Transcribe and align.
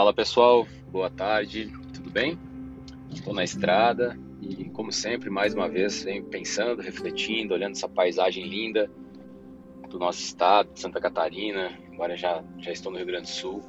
Fala 0.00 0.14
pessoal, 0.14 0.66
boa 0.90 1.10
tarde, 1.10 1.70
tudo 1.92 2.08
bem? 2.08 2.38
Estou 3.10 3.34
na 3.34 3.44
estrada 3.44 4.18
e, 4.40 4.64
como 4.70 4.90
sempre, 4.90 5.28
mais 5.28 5.52
uma 5.52 5.68
vez, 5.68 6.02
venho 6.02 6.24
pensando, 6.24 6.80
refletindo, 6.80 7.52
olhando 7.52 7.72
essa 7.72 7.86
paisagem 7.86 8.46
linda 8.46 8.90
do 9.90 9.98
nosso 9.98 10.20
estado, 10.20 10.70
Santa 10.74 10.98
Catarina. 11.02 11.78
Agora 11.92 12.16
já, 12.16 12.42
já 12.60 12.72
estou 12.72 12.90
no 12.90 12.96
Rio 12.96 13.08
Grande 13.08 13.24
do 13.24 13.28
Sul 13.28 13.60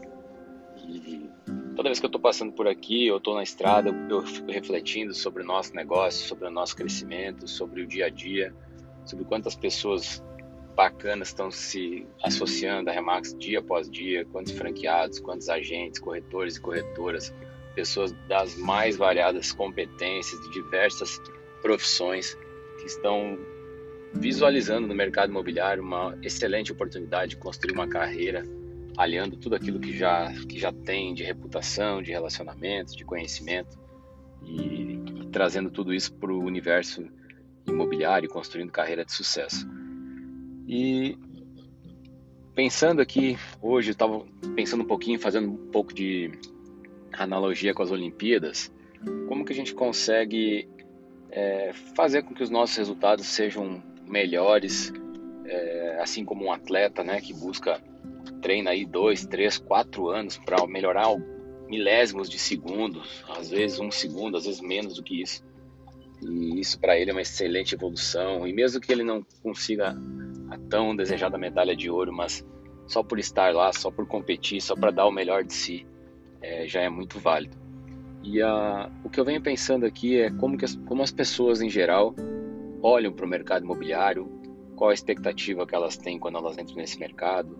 e 0.88 1.30
toda 1.76 1.90
vez 1.90 2.00
que 2.00 2.06
eu 2.06 2.08
estou 2.08 2.22
passando 2.22 2.54
por 2.54 2.66
aqui, 2.66 3.08
eu 3.08 3.18
estou 3.18 3.36
na 3.36 3.44
estrada, 3.44 3.90
eu 4.10 4.22
fico 4.22 4.50
refletindo 4.50 5.14
sobre 5.14 5.44
o 5.44 5.46
nosso 5.46 5.76
negócio, 5.76 6.26
sobre 6.26 6.48
o 6.48 6.50
nosso 6.50 6.78
crescimento, 6.78 7.46
sobre 7.46 7.82
o 7.82 7.86
dia 7.86 8.06
a 8.06 8.10
dia, 8.10 8.56
sobre 9.04 9.26
quantas 9.26 9.54
pessoas 9.54 10.24
bacanas 10.72 11.30
estão 11.30 11.52
se 11.52 12.06
associando 12.24 12.90
à 12.90 12.94
Remax 12.94 13.36
dia 13.38 13.60
após 13.60 13.90
dia, 13.90 14.26
quantos 14.26 14.54
franqueados, 14.54 15.20
quantos 15.20 15.50
agentes, 15.50 16.00
corretores 16.00 16.56
e 16.56 16.62
corretoras, 16.62 17.34
pessoas 17.76 18.12
das 18.28 18.56
mais 18.58 18.98
variadas 18.98 19.52
competências, 19.52 20.40
de 20.42 20.52
diversas 20.52 21.20
profissões 21.62 22.36
que 22.80 22.86
estão 22.86 23.38
visualizando 24.14 24.88
no 24.88 24.96
mercado 24.96 25.30
imobiliário 25.30 25.84
uma 25.84 26.18
excelente 26.22 26.72
oportunidade 26.72 27.32
de 27.32 27.38
construir 27.38 27.74
uma 27.74 27.88
carreira 27.88 28.44
aliando 28.98 29.38
tudo 29.38 29.56
aquilo 29.56 29.80
que 29.80 29.96
já 29.98 30.34
que 30.50 30.60
já 30.60 30.72
tem 30.72 31.14
de 31.14 31.24
reputação, 31.24 32.02
de 32.02 32.12
relacionamento, 32.12 32.96
de 32.96 33.06
conhecimento 33.06 33.80
e, 34.44 35.00
e 35.22 35.28
trazendo 35.32 35.70
tudo 35.72 35.94
isso 35.94 36.14
para 36.16 36.32
o 36.32 36.44
universo 36.44 37.08
imobiliário, 37.66 38.28
construindo 38.30 38.72
carreira 38.72 39.06
de 39.06 39.14
sucesso. 39.14 39.66
E 40.74 41.18
pensando 42.56 43.02
aqui, 43.02 43.38
hoje 43.62 43.92
estava 43.92 44.26
pensando 44.56 44.84
um 44.84 44.88
pouquinho, 44.88 45.20
fazendo 45.20 45.50
um 45.50 45.70
pouco 45.70 45.94
de 45.94 46.32
analogia 47.12 47.74
com 47.74 47.84
as 47.84 47.92
Olimpíadas, 47.92 48.72
como 49.28 49.44
que 49.44 49.52
a 49.52 49.56
gente 49.56 49.76
consegue 49.76 50.70
é, 51.30 51.74
fazer 51.94 52.24
com 52.24 52.34
que 52.34 52.42
os 52.42 52.50
nossos 52.50 52.78
resultados 52.78 53.26
sejam 53.26 53.84
melhores, 54.08 54.94
é, 55.44 55.98
assim 56.00 56.24
como 56.24 56.46
um 56.46 56.54
atleta 56.54 57.04
né, 57.04 57.20
que 57.20 57.34
busca, 57.34 57.82
treina 58.42 58.70
aí 58.70 58.86
dois, 58.86 59.26
três, 59.26 59.58
quatro 59.58 60.08
anos 60.08 60.38
para 60.38 60.66
melhorar 60.68 61.08
milésimos 61.68 62.30
de 62.30 62.40
segundos, 62.40 63.26
às 63.28 63.50
vezes 63.50 63.78
um 63.78 63.92
segundo, 63.92 64.38
às 64.38 64.46
vezes 64.46 64.62
menos 64.62 64.96
do 64.96 65.04
que 65.04 65.22
isso. 65.22 65.44
E 66.22 66.62
isso 66.62 66.80
para 66.80 66.98
ele 66.98 67.10
é 67.10 67.14
uma 67.14 67.22
excelente 67.22 67.76
evolução. 67.76 68.48
E 68.48 68.54
mesmo 68.54 68.80
que 68.80 68.92
ele 68.92 69.04
não 69.04 69.26
consiga 69.42 69.98
a 70.52 70.58
tão 70.70 70.94
desejada 70.94 71.38
medalha 71.38 71.76
de 71.76 71.90
ouro, 71.90 72.12
mas 72.12 72.46
só 72.86 73.02
por 73.02 73.18
estar 73.18 73.54
lá, 73.54 73.72
só 73.72 73.90
por 73.90 74.06
competir, 74.06 74.62
só 74.62 74.76
para 74.76 74.92
dar 74.92 75.08
o 75.08 75.12
melhor 75.12 75.46
de 75.46 75.54
si, 75.54 75.88
é, 76.42 76.68
já 76.68 76.82
é 76.82 76.90
muito 76.90 77.20
válido. 77.20 77.58
E 78.22 78.42
a, 78.42 78.92
o 79.04 79.10
que 79.10 79.18
eu 79.18 79.24
venho 79.24 79.42
pensando 79.42 79.86
aqui 79.86 80.20
é 80.20 80.30
como, 80.30 80.58
que 80.58 80.66
as, 80.66 80.76
como 80.76 81.02
as 81.02 81.12
pessoas 81.12 81.62
em 81.62 81.70
geral 81.70 82.14
olham 82.84 83.14
para 83.14 83.26
o 83.26 83.30
mercado 83.30 83.64
imobiliário, 83.64 84.30
qual 84.76 84.90
a 84.90 84.94
expectativa 84.94 85.66
que 85.66 85.74
elas 85.74 85.96
têm 85.96 86.20
quando 86.20 86.38
elas 86.38 86.58
entram 86.58 86.76
nesse 86.76 87.00
mercado, 87.00 87.58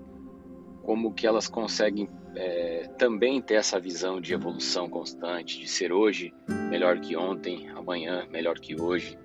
como 0.84 1.14
que 1.14 1.26
elas 1.26 1.48
conseguem 1.48 2.10
é, 2.36 2.90
também 2.98 3.42
ter 3.42 3.56
essa 3.56 3.80
visão 3.80 4.20
de 4.20 4.34
evolução 4.34 4.90
constante, 4.90 5.60
de 5.60 5.68
ser 5.68 5.94
hoje 5.94 6.34
melhor 6.70 7.00
que 7.00 7.16
ontem, 7.16 7.70
amanhã 7.70 8.28
melhor 8.30 8.60
que 8.60 8.80
hoje, 8.80 9.18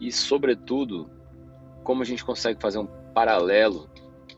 e 0.00 0.10
sobretudo 0.10 1.10
como 1.82 2.02
a 2.02 2.04
gente 2.04 2.24
consegue 2.24 2.60
fazer 2.60 2.78
um 2.78 2.86
paralelo 3.14 3.88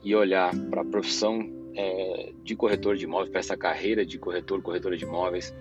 e 0.03 0.14
olhar 0.14 0.55
para 0.70 0.83
a 0.83 0.84
profissão 0.84 1.41
é, 1.75 2.33
de 2.42 2.55
corretor 2.55 2.97
de 2.97 3.05
imóveis, 3.05 3.31
para 3.31 3.41
essa 3.41 3.56
carreira 3.56 4.05
de 4.05 4.19
corretor, 4.19 4.61
corretora 4.62 4.96
de 4.96 5.05
imóveis, 5.05 5.55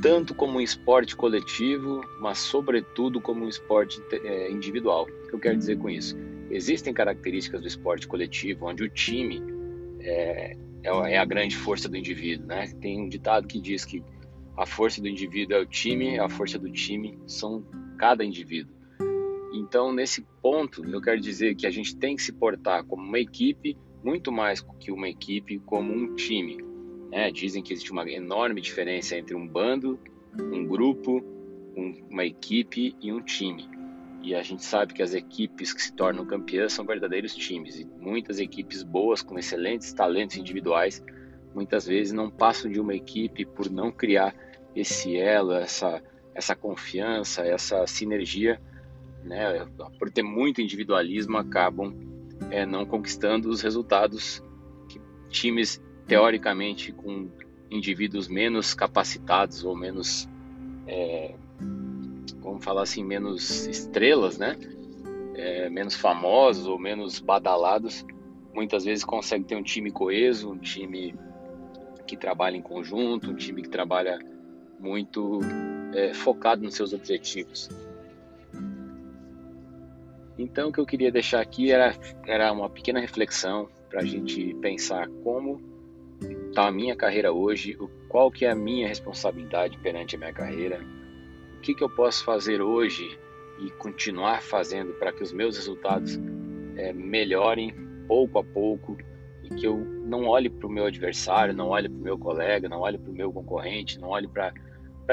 tanto 0.00 0.34
como 0.34 0.58
um 0.58 0.60
esporte 0.60 1.16
coletivo, 1.16 2.00
mas 2.20 2.38
sobretudo 2.38 3.20
como 3.20 3.44
um 3.44 3.48
esporte 3.48 4.00
é, 4.12 4.50
individual. 4.50 5.06
O 5.24 5.28
que 5.28 5.34
eu 5.34 5.38
quero 5.38 5.56
dizer 5.56 5.78
com 5.78 5.90
isso? 5.90 6.16
Existem 6.50 6.92
características 6.92 7.60
do 7.60 7.66
esporte 7.66 8.08
coletivo 8.08 8.66
onde 8.66 8.82
o 8.82 8.88
time 8.88 9.42
é, 10.00 10.56
é, 10.82 11.12
é 11.12 11.18
a 11.18 11.24
grande 11.24 11.56
força 11.56 11.88
do 11.88 11.96
indivíduo, 11.96 12.46
né? 12.46 12.72
Tem 12.80 13.00
um 13.00 13.08
ditado 13.08 13.46
que 13.46 13.60
diz 13.60 13.84
que 13.84 14.02
a 14.56 14.66
força 14.66 15.00
do 15.00 15.08
indivíduo 15.08 15.56
é 15.56 15.60
o 15.60 15.66
time, 15.66 16.18
a 16.18 16.28
força 16.28 16.58
do 16.58 16.70
time 16.70 17.18
são 17.26 17.64
cada 17.98 18.24
indivíduo. 18.24 18.74
Então, 19.52 19.92
nesse 19.92 20.22
ponto, 20.40 20.84
eu 20.84 21.00
quero 21.00 21.20
dizer 21.20 21.54
que 21.56 21.66
a 21.66 21.70
gente 21.70 21.96
tem 21.96 22.14
que 22.14 22.22
se 22.22 22.32
portar 22.32 22.84
como 22.84 23.02
uma 23.02 23.18
equipe, 23.18 23.76
muito 24.02 24.30
mais 24.30 24.64
que 24.78 24.92
uma 24.92 25.08
equipe, 25.08 25.58
como 25.60 25.92
um 25.92 26.14
time. 26.14 26.58
Né? 27.10 27.30
Dizem 27.32 27.62
que 27.62 27.72
existe 27.72 27.90
uma 27.90 28.08
enorme 28.08 28.60
diferença 28.60 29.16
entre 29.16 29.34
um 29.34 29.46
bando, 29.46 29.98
um 30.38 30.64
grupo, 30.64 31.22
um, 31.76 32.06
uma 32.08 32.24
equipe 32.24 32.94
e 33.00 33.12
um 33.12 33.20
time. 33.20 33.68
E 34.22 34.34
a 34.34 34.42
gente 34.42 34.64
sabe 34.64 34.94
que 34.94 35.02
as 35.02 35.14
equipes 35.14 35.72
que 35.72 35.82
se 35.82 35.92
tornam 35.92 36.24
campeãs 36.26 36.72
são 36.72 36.84
verdadeiros 36.84 37.34
times. 37.34 37.80
E 37.80 37.84
muitas 37.84 38.38
equipes 38.38 38.82
boas, 38.82 39.22
com 39.22 39.38
excelentes 39.38 39.92
talentos 39.92 40.36
individuais, 40.36 41.02
muitas 41.54 41.86
vezes 41.86 42.12
não 42.12 42.30
passam 42.30 42.70
de 42.70 42.80
uma 42.80 42.94
equipe 42.94 43.44
por 43.44 43.68
não 43.68 43.90
criar 43.90 44.34
esse 44.76 45.16
elo, 45.16 45.52
essa, 45.52 46.00
essa 46.34 46.54
confiança, 46.54 47.42
essa 47.42 47.84
sinergia 47.88 48.60
né, 49.24 49.66
por 49.98 50.10
ter 50.10 50.22
muito 50.22 50.60
individualismo, 50.60 51.36
acabam 51.36 51.94
é, 52.50 52.64
não 52.64 52.86
conquistando 52.86 53.48
os 53.48 53.60
resultados 53.60 54.42
que 54.88 55.00
times 55.28 55.80
teoricamente 56.06 56.92
com 56.92 57.28
indivíduos 57.70 58.28
menos 58.28 58.74
capacitados 58.74 59.64
ou 59.64 59.76
menos, 59.76 60.28
é, 60.86 61.34
vamos 62.40 62.64
falar 62.64 62.82
assim, 62.82 63.04
menos 63.04 63.66
estrelas, 63.66 64.38
né, 64.38 64.56
é, 65.34 65.70
menos 65.70 65.94
famosos 65.94 66.66
ou 66.66 66.78
menos 66.78 67.20
badalados, 67.20 68.04
muitas 68.52 68.84
vezes 68.84 69.04
conseguem 69.04 69.46
ter 69.46 69.56
um 69.56 69.62
time 69.62 69.90
coeso, 69.90 70.50
um 70.50 70.58
time 70.58 71.14
que 72.06 72.16
trabalha 72.16 72.56
em 72.56 72.62
conjunto, 72.62 73.30
um 73.30 73.36
time 73.36 73.62
que 73.62 73.68
trabalha 73.68 74.18
muito 74.80 75.38
é, 75.94 76.12
focado 76.12 76.62
nos 76.62 76.74
seus 76.74 76.92
objetivos. 76.92 77.68
Então, 80.40 80.70
o 80.70 80.72
que 80.72 80.80
eu 80.80 80.86
queria 80.86 81.12
deixar 81.12 81.42
aqui 81.42 81.70
era, 81.70 81.94
era 82.26 82.50
uma 82.50 82.70
pequena 82.70 82.98
reflexão 82.98 83.68
para 83.90 84.00
a 84.00 84.04
gente 84.04 84.54
pensar 84.54 85.06
como 85.22 85.60
está 86.48 86.68
a 86.68 86.72
minha 86.72 86.96
carreira 86.96 87.30
hoje, 87.30 87.76
qual 88.08 88.30
que 88.30 88.46
é 88.46 88.50
a 88.50 88.54
minha 88.54 88.88
responsabilidade 88.88 89.76
perante 89.78 90.16
a 90.16 90.18
minha 90.18 90.32
carreira, 90.32 90.80
o 91.58 91.60
que, 91.60 91.74
que 91.74 91.84
eu 91.84 91.90
posso 91.90 92.24
fazer 92.24 92.62
hoje 92.62 93.18
e 93.58 93.70
continuar 93.72 94.40
fazendo 94.42 94.94
para 94.94 95.12
que 95.12 95.22
os 95.22 95.30
meus 95.30 95.58
resultados 95.58 96.18
é, 96.76 96.90
melhorem 96.90 97.74
pouco 98.08 98.38
a 98.38 98.44
pouco 98.44 98.96
e 99.44 99.54
que 99.54 99.66
eu 99.66 99.76
não 99.76 100.24
olhe 100.26 100.48
para 100.48 100.66
o 100.66 100.70
meu 100.70 100.86
adversário, 100.86 101.52
não 101.52 101.68
olhe 101.68 101.86
para 101.86 101.98
o 101.98 102.02
meu 102.02 102.18
colega, 102.18 102.66
não 102.66 102.80
olhe 102.80 102.96
para 102.96 103.10
o 103.10 103.14
meu 103.14 103.30
concorrente, 103.30 104.00
não 104.00 104.08
olhe 104.08 104.26
para 104.26 104.54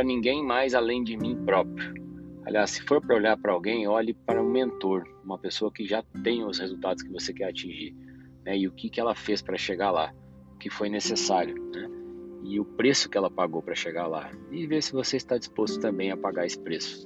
ninguém 0.06 0.42
mais 0.42 0.74
além 0.74 1.04
de 1.04 1.18
mim 1.18 1.36
próprio 1.44 2.07
Aliás, 2.48 2.70
se 2.72 2.82
for 2.84 3.02
para 3.02 3.14
olhar 3.14 3.36
para 3.36 3.52
alguém, 3.52 3.90
olhe 3.90 4.14
para 4.14 4.42
um 4.42 4.50
mentor, 4.50 5.04
uma 5.22 5.38
pessoa 5.38 5.70
que 5.70 5.86
já 5.86 6.02
tem 6.24 6.46
os 6.46 6.60
resultados 6.60 7.04
que 7.04 7.12
você 7.12 7.34
quer 7.34 7.50
atingir, 7.50 7.94
né? 8.46 8.58
E 8.58 8.66
o 8.70 8.72
que, 8.72 8.90
que 8.90 9.02
ela 9.02 9.14
fez 9.14 9.42
para 9.42 9.58
chegar 9.58 9.92
lá, 9.92 10.14
o 10.56 10.58
que 10.58 10.70
foi 10.70 10.88
necessário, 10.88 11.62
né? 11.76 11.90
E 12.46 12.58
o 12.58 12.64
preço 12.64 13.10
que 13.10 13.18
ela 13.18 13.30
pagou 13.30 13.62
para 13.62 13.76
chegar 13.76 14.08
lá, 14.08 14.32
e 14.50 14.66
ver 14.66 14.82
se 14.82 14.94
você 14.94 15.18
está 15.18 15.38
disposto 15.38 15.82
também 15.82 16.10
a 16.10 16.16
pagar 16.16 16.46
esse 16.46 16.58
preço. 16.58 17.06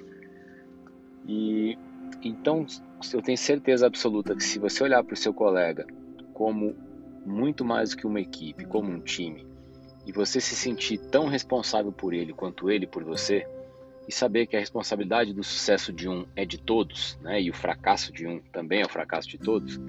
E 1.27 1.75
então, 2.21 2.63
eu 3.11 3.21
tenho 3.23 3.37
certeza 3.37 3.87
absoluta 3.87 4.35
que 4.35 4.43
se 4.43 4.59
você 4.59 4.83
olhar 4.83 5.03
para 5.03 5.15
o 5.15 5.17
seu 5.17 5.33
colega 5.33 5.87
como 6.35 6.75
muito 7.25 7.65
mais 7.65 7.89
do 7.89 7.97
que 7.97 8.05
uma 8.05 8.21
equipe, 8.21 8.63
como 8.65 8.91
um 8.91 8.99
time, 8.99 9.43
e 10.05 10.11
você 10.11 10.39
se 10.39 10.55
sentir 10.55 10.99
tão 11.09 11.25
responsável 11.25 11.91
por 11.91 12.13
ele 12.13 12.31
quanto 12.31 12.69
ele 12.69 12.85
por 12.85 13.03
você, 13.03 13.43
e 14.11 14.13
saber 14.13 14.45
que 14.45 14.57
a 14.57 14.59
responsabilidade 14.59 15.33
do 15.33 15.41
sucesso 15.41 15.93
de 15.93 16.09
um 16.09 16.25
é 16.35 16.43
de 16.43 16.57
todos, 16.57 17.17
né? 17.21 17.41
E 17.41 17.49
o 17.49 17.53
fracasso 17.53 18.11
de 18.11 18.27
um 18.27 18.41
também 18.51 18.81
é 18.81 18.85
o 18.85 18.89
fracasso 18.89 19.29
de 19.29 19.37
todos. 19.37 19.79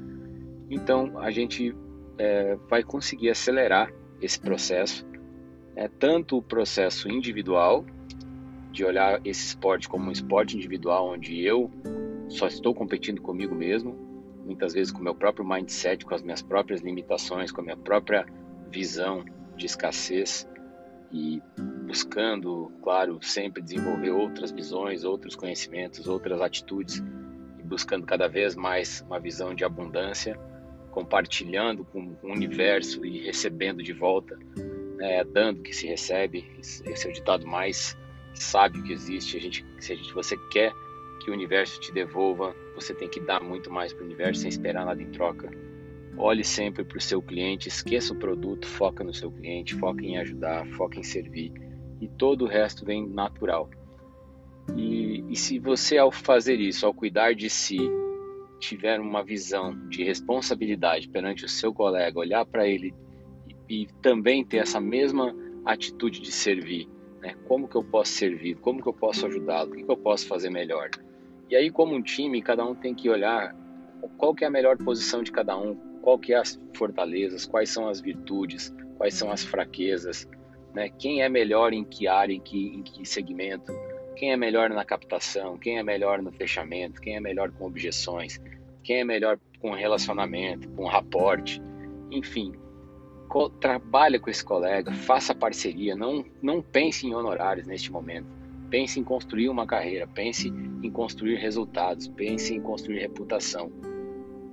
Então 0.71 1.19
a 1.19 1.33
gente 1.33 1.75
é, 2.17 2.57
vai 2.71 2.85
conseguir 2.85 3.31
acelerar 3.31 3.93
esse 4.21 4.39
processo, 4.39 5.05
né? 5.75 5.91
tanto 5.99 6.39
o 6.39 6.43
processo 6.43 7.11
individual 7.11 7.85
de 8.71 8.85
olhar 8.85 9.21
esse 9.25 9.49
esporte 9.49 9.89
como 9.89 10.09
um 10.09 10.13
esporte 10.13 10.57
individual 10.57 11.09
onde 11.09 11.45
eu 11.45 11.69
só 12.29 12.47
estou 12.47 12.73
competindo 12.73 13.21
comigo 13.21 13.57
mesmo, 13.57 13.99
muitas 14.47 14.73
vezes 14.73 14.93
com 14.93 15.01
o 15.01 15.03
meu 15.03 15.17
próprio 15.17 15.45
mindset, 15.45 16.05
com 16.07 16.15
as 16.15 16.23
minhas 16.23 16.41
próprias 16.41 16.81
limitações, 16.81 17.51
com 17.51 17.61
a 17.61 17.65
minha 17.65 17.77
própria 17.77 18.25
visão 18.71 19.25
de 19.57 19.67
escassez 19.67 20.49
e 21.11 21.43
buscando, 21.87 22.73
claro, 22.83 23.19
sempre 23.23 23.63
desenvolver 23.63 24.11
outras 24.11 24.51
visões, 24.51 25.05
outros 25.05 25.37
conhecimentos, 25.37 26.07
outras 26.07 26.41
atitudes 26.41 27.03
e 27.59 27.63
buscando 27.63 28.07
cada 28.07 28.29
vez 28.29 28.55
mais 28.55 29.03
uma 29.07 29.21
visão 29.21 29.55
de 29.55 29.65
abundância, 29.65 30.39
compartilhando 30.91 31.85
com 31.85 32.17
o 32.23 32.33
universo 32.33 33.05
e 33.05 33.25
recebendo 33.25 33.83
de 33.83 33.93
volta 33.93 34.39
né, 35.03 35.25
dando 35.25 35.63
que 35.63 35.75
se 35.75 35.87
recebe. 35.87 36.49
Esse 36.61 37.07
é 37.07 37.11
o 37.11 37.13
ditado 37.13 37.47
mais 37.47 37.99
sábio 38.35 38.83
que 38.85 38.93
existe. 38.93 39.37
A 39.37 39.41
gente, 39.41 39.67
se 39.81 39.93
a 39.93 39.97
gente, 39.97 40.13
você 40.15 40.37
quer 40.51 40.73
que 41.21 41.31
o 41.31 41.35
universo 41.35 41.81
te 41.81 41.93
devolva, 41.93 42.55
você 42.77 42.95
tem 42.95 43.09
que 43.09 43.21
dar 43.21 43.43
muito 43.43 43.71
mais 43.71 43.93
para 43.93 44.03
o 44.03 44.07
universo 44.07 44.43
sem 44.43 44.49
esperar 44.49 44.87
nada 44.87 45.03
em 45.03 45.11
troca. 45.11 45.51
Olhe 46.17 46.45
sempre 46.45 46.85
para 46.85 46.99
o 46.99 47.01
seu 47.01 47.21
cliente, 47.21 47.69
esqueça 47.69 48.13
o 48.13 48.19
produto, 48.19 48.67
foca 48.67 49.03
no 49.03 49.13
seu 49.13 49.31
cliente, 49.31 49.75
foca 49.75 50.05
em 50.05 50.19
ajudar, 50.19 50.67
foca 50.69 50.99
em 50.99 51.03
servir 51.03 51.53
e 52.03 52.09
todo 52.09 52.45
o 52.45 52.49
resto 52.49 52.85
vem 52.85 53.09
natural. 53.09 53.71
E, 54.77 55.25
e 55.31 55.37
se 55.37 55.61
você, 55.61 55.99
ao 55.99 56.11
fazer 56.11 56.59
isso, 56.59 56.85
ao 56.85 56.93
cuidar 56.93 57.33
de 57.33 57.49
si, 57.49 57.79
tiver 58.59 58.99
uma 58.99 59.23
visão 59.23 59.89
de 59.89 60.03
responsabilidade 60.03 61.09
perante 61.09 61.45
o 61.45 61.49
seu 61.49 61.73
colega, 61.73 62.19
olhar 62.19 62.45
para 62.45 62.67
ele 62.67 62.93
e, 63.69 63.83
e, 63.83 63.87
também 64.03 64.45
ter 64.45 64.57
essa 64.57 64.81
mesma 64.81 65.33
atitude 65.65 66.21
de 66.21 66.33
servir, 66.33 66.89
né? 67.21 67.37
Como 67.47 67.69
que 67.69 67.77
eu 67.77 67.85
posso 67.85 68.13
servir? 68.13 68.57
Como 68.57 68.83
que 68.83 68.89
eu 68.89 68.93
posso 68.93 69.25
ajudá-lo? 69.27 69.71
O 69.71 69.77
que, 69.77 69.85
que 69.85 69.91
eu 69.91 69.97
posso 69.97 70.27
fazer 70.27 70.51
melhor? 70.51 70.91
E 71.49 71.55
aí, 71.55 71.71
como 71.71 71.95
um 71.95 72.03
time, 72.03 72.43
cada 72.43 72.65
um 72.65 72.75
tem 72.75 72.95
que 72.95 73.09
olhar 73.09 73.55
qual 74.19 74.35
que 74.35 74.43
é 74.43 74.49
a 74.49 74.51
melhor 74.51 74.77
posição 74.77 75.23
de 75.23 75.31
cada 75.31 75.57
um, 75.57 75.77
qual 76.01 76.19
que 76.19 76.33
é 76.33 76.39
as 76.39 76.61
fortalezas, 76.75 77.47
quais 77.47 77.71
são 77.71 77.89
as 77.89 78.01
virtudes, 78.01 78.75
quais 78.97 79.15
são 79.15 79.31
as 79.31 79.45
fraquezas, 79.45 80.27
né? 80.75 80.89
Quem 80.89 81.23
é 81.23 81.29
melhor 81.29 81.73
em 81.73 81.85
que 81.85 82.09
área, 82.09 82.33
em 82.33 82.41
que, 82.41 82.69
em 82.69 82.83
que 82.83 83.07
segmento, 83.07 83.73
quem 84.17 84.33
é 84.33 84.37
melhor 84.37 84.71
na 84.71 84.85
captação, 84.85 85.59
quem 85.59 85.79
é 85.79 85.83
melhor 85.83 86.23
no 86.23 86.31
fechamento, 86.33 87.01
quem 87.01 87.17
é 87.17 87.21
melhor 87.21 87.51
com 87.51 87.67
objeções, 87.67 88.41
quem 88.83 89.01
é 89.01 89.05
melhor 89.05 89.39
com 89.61 89.73
relacionamento, 89.73 90.69
com 90.71 90.87
raporte, 90.87 91.63
enfim, 92.11 92.53
trabalha 93.61 94.21
com 94.21 94.29
esse 94.29 94.45
colega, 94.45 94.93
faça 94.93 95.35
parceria, 95.35 95.97
não, 95.97 96.25
não 96.43 96.61
pense 96.61 97.07
em 97.07 97.15
honorários 97.15 97.67
neste 97.67 97.91
momento. 97.91 98.27
Pense 98.69 98.99
em 98.99 99.05
construir 99.05 99.49
uma 99.49 99.67
carreira, 99.67 100.07
pense 100.07 100.49
em 100.49 100.91
construir 100.91 101.37
resultados, 101.37 102.09
pense 102.09 102.55
em 102.55 102.61
construir 102.61 103.01
reputação. 103.01 103.71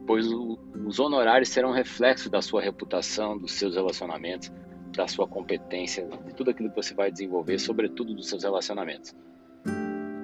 Pois 0.06 0.27
o, 0.31 0.60
os 0.86 1.00
honorários 1.00 1.50
serão 1.50 1.71
reflexo 1.71 2.30
da 2.30 2.42
sua 2.42 2.62
reputação, 2.62 3.38
dos 3.38 3.54
seus 3.54 3.75
relacionamentos, 3.75 4.51
da 4.91 5.07
sua 5.07 5.27
competência, 5.27 6.07
de 6.25 6.33
tudo 6.33 6.51
aquilo 6.51 6.69
que 6.69 6.75
você 6.75 6.94
vai 6.94 7.12
desenvolver, 7.12 7.59
sobretudo 7.59 8.13
dos 8.13 8.27
seus 8.27 8.44
relacionamentos. 8.44 9.15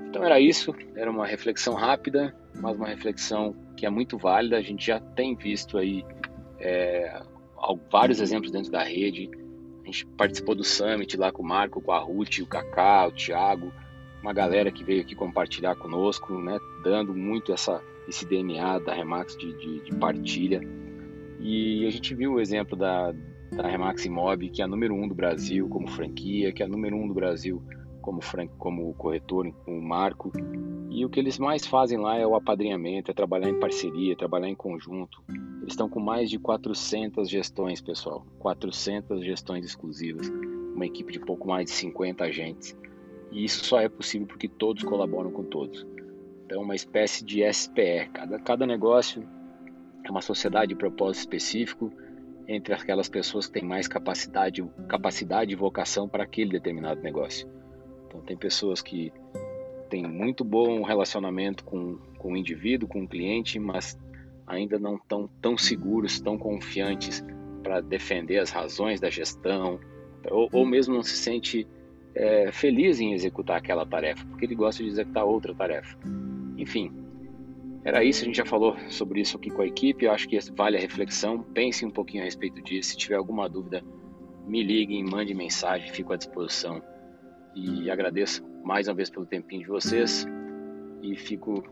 Então 0.08 0.24
era 0.24 0.40
isso, 0.40 0.74
era 0.96 1.12
uma 1.12 1.28
reflexão 1.28 1.74
rápida, 1.74 2.36
mas 2.56 2.78
uma 2.78 2.88
reflexão 2.88 3.56
que 3.76 3.86
é 3.86 3.90
muito 3.90 4.18
válida. 4.18 4.58
A 4.58 4.62
gente 4.62 4.88
já 4.88 5.00
tem 5.00 5.36
visto 5.36 5.78
aí 5.78 6.06
é, 6.60 7.22
vários 7.92 8.20
exemplos 8.20 8.52
dentro 8.52 8.72
da 8.72 8.84
rede. 8.84 9.30
A 9.84 9.86
gente 9.86 10.06
participou 10.18 10.56
do 10.56 10.64
Summit 10.64 11.18
lá 11.18 11.32
com 11.32 11.44
o 11.44 11.46
Marco, 11.46 11.82
com 11.82 11.92
a 11.92 12.00
Ruth, 12.00 12.40
o 12.40 12.48
Kaká, 12.48 13.08
o 13.08 13.12
Thiago, 13.12 13.72
uma 14.22 14.34
galera 14.34 14.72
que 14.72 14.84
veio 14.84 15.02
aqui 15.02 15.14
compartilhar 15.14 15.76
conosco, 15.76 16.34
né, 16.40 16.58
dando 16.84 17.14
muito 17.14 17.54
essa, 17.54 17.82
esse 18.08 18.26
DNA 18.26 18.80
da 18.80 18.94
Remax 18.94 19.38
de, 19.38 19.54
de, 19.54 19.84
de 19.84 19.96
partilha. 19.98 20.62
E 21.40 21.86
a 21.86 21.92
gente 21.92 22.16
viu 22.16 22.34
o 22.34 22.40
exemplo 22.40 22.76
da, 22.76 23.14
da 23.56 23.68
Remax 23.68 24.06
Imob, 24.06 24.50
que 24.50 24.62
é 24.62 24.66
a 24.66 24.68
número 24.68 24.94
um 24.94 25.08
do 25.08 25.16
Brasil 25.16 25.68
como 25.70 25.88
franquia, 25.88 26.52
que 26.52 26.62
é 26.62 26.66
a 26.66 26.70
número 26.70 26.96
um 26.96 27.08
do 27.08 27.14
Brasil 27.14 27.64
como, 28.02 28.22
fran... 28.22 28.48
como 28.60 28.94
corretor, 28.94 29.52
o 29.66 29.82
Marco. 29.82 30.32
E 30.90 31.04
o 31.04 31.10
que 31.10 31.20
eles 31.20 31.40
mais 31.40 31.66
fazem 31.66 31.98
lá 31.98 32.18
é 32.18 32.28
o 32.28 32.36
apadrinhamento, 32.36 33.10
é 33.10 33.14
trabalhar 33.14 33.50
em 33.50 33.60
parceria, 33.60 34.14
é 34.14 34.16
trabalhar 34.16 34.48
em 34.48 34.56
conjunto. 34.56 35.24
Eles 35.30 35.74
estão 35.74 35.90
com 35.90 36.00
mais 36.00 36.30
de 36.30 36.38
400 36.38 37.28
gestões, 37.28 37.82
pessoal. 37.82 38.26
400 38.40 39.24
gestões 39.24 39.66
exclusivas. 39.66 40.30
Uma 40.76 40.86
equipe 40.86 41.12
de 41.12 41.20
pouco 41.20 41.48
mais 41.48 41.66
de 41.66 41.72
50 41.72 42.24
agentes. 42.26 42.78
E 43.32 43.44
isso 43.44 43.66
só 43.66 43.80
é 43.80 43.90
possível 43.90 44.28
porque 44.28 44.48
todos 44.48 44.84
colaboram 44.84 45.32
com 45.32 45.44
todos. 45.44 45.86
Então, 46.46 46.62
uma 46.62 46.76
espécie 46.76 47.26
de 47.26 47.42
SPR. 47.42 48.10
Cada, 48.14 48.40
cada 48.40 48.68
negócio 48.68 49.28
é 50.04 50.12
uma 50.12 50.22
sociedade 50.22 50.70
de 50.70 50.76
propósito 50.76 51.22
específico 51.22 51.92
entre 52.48 52.74
aquelas 52.74 53.10
pessoas 53.10 53.48
que 53.48 53.54
têm 53.54 53.64
mais 53.64 53.88
capacidade, 53.88 54.64
capacidade 54.88 55.52
e 55.52 55.56
vocação 55.56 56.08
para 56.08 56.24
aquele 56.24 56.52
determinado 56.52 57.02
negócio. 57.02 57.50
Então, 58.08 58.22
tem 58.22 58.38
pessoas 58.38 58.82
que 58.82 59.12
têm 59.90 60.08
muito 60.08 60.44
bom 60.44 60.84
relacionamento 60.84 61.64
com, 61.64 61.98
com 62.18 62.34
o 62.34 62.38
indivíduo, 62.38 62.88
com 62.88 63.04
o 63.04 63.08
cliente, 63.08 63.60
mas 63.60 63.98
ainda 64.46 64.78
não 64.78 64.96
estão 64.96 65.30
tão 65.42 65.58
seguros, 65.58 66.20
tão 66.20 66.38
confiantes 66.38 67.24
para 67.64 67.82
defender 67.82 68.38
as 68.38 68.52
razões 68.52 69.00
da 69.00 69.10
gestão, 69.10 69.80
ou, 70.30 70.50
ou 70.52 70.66
mesmo 70.66 70.94
não 70.94 71.04
se 71.04 71.16
sente 71.16 71.68
é, 72.14 72.52
feliz 72.52 73.00
em 73.00 73.14
executar 73.14 73.58
aquela 73.58 73.86
tarefa, 73.86 74.26
porque 74.28 74.46
ele 74.46 74.56
gosta 74.56 74.84
de 74.84 74.90
executar 74.90 75.26
outra 75.26 75.54
tarefa. 75.54 75.98
Enfim, 76.58 76.92
era 77.86 78.04
isso, 78.04 78.24
a 78.24 78.26
gente 78.26 78.38
já 78.38 78.46
falou 78.46 78.76
sobre 78.90 79.22
isso 79.22 79.38
aqui 79.38 79.52
com 79.52 79.62
a 79.62 79.68
equipe, 79.68 80.06
eu 80.06 80.12
acho 80.12 80.28
que 80.28 80.38
vale 80.52 80.76
a 80.76 80.80
reflexão, 80.80 81.44
pense 81.44 81.86
um 81.86 81.92
pouquinho 81.92 82.24
a 82.24 82.26
respeito 82.26 82.60
disso, 82.64 82.90
se 82.90 82.98
tiver 82.98 83.16
alguma 83.16 83.48
dúvida, 83.48 83.84
me 84.48 84.64
liguem, 84.64 85.04
mande 85.04 85.36
mensagem, 85.36 85.92
fico 85.92 86.12
à 86.12 86.18
disposição 86.18 86.82
e 87.56 87.90
agradeço 87.90 88.44
mais 88.64 88.88
uma 88.88 88.96
vez 88.96 89.12
pelo 89.12 89.28
tempinho 89.28 89.62
de 89.62 89.68
vocês 89.68 90.26
e 91.04 91.16
fico 91.16 91.64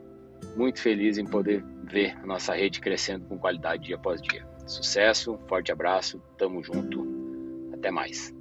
muito 0.55 0.79
feliz 0.79 1.17
em 1.17 1.25
poder 1.25 1.65
ver 1.83 2.15
a 2.21 2.25
nossa 2.27 2.53
rede 2.53 2.79
crescendo 2.79 3.25
com 3.25 3.39
qualidade 3.39 3.85
dia 3.85 3.95
após 3.95 4.21
dia. 4.21 4.47
Sucesso, 4.67 5.39
forte 5.47 5.71
abraço, 5.71 6.21
tamo 6.37 6.63
junto, 6.63 7.07
até 7.73 7.89
mais. 7.89 8.33